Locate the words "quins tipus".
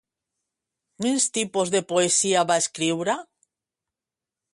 1.03-1.71